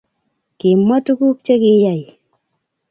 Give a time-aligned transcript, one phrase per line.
[0.59, 2.05] Kimwa tukuk chekiyai